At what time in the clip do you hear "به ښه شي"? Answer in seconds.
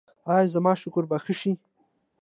1.09-1.51